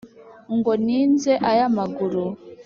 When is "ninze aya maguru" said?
0.85-2.23